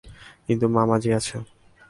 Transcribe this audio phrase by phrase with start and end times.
[0.47, 1.35] কিন্তু মামাজী আছে।